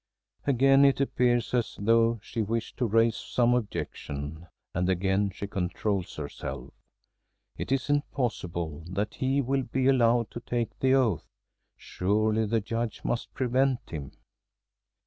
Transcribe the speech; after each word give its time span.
Again 0.47 0.83
it 0.83 0.99
appears 0.99 1.53
as 1.53 1.75
though 1.79 2.19
she 2.23 2.41
wished 2.41 2.75
to 2.77 2.87
raise 2.87 3.15
some 3.17 3.53
objection, 3.53 4.47
and 4.73 4.89
again 4.89 5.29
she 5.29 5.45
controls 5.45 6.15
herself. 6.15 6.73
It 7.55 7.71
isn't 7.71 8.09
possible 8.11 8.83
that 8.87 9.13
he 9.13 9.41
will 9.41 9.61
be 9.61 9.85
allowed 9.85 10.31
to 10.31 10.39
take 10.39 10.79
the 10.79 10.95
oath. 10.95 11.27
Surely 11.77 12.47
the 12.47 12.61
Judge 12.61 13.01
must 13.03 13.31
prevent 13.35 13.91
him! 13.91 14.13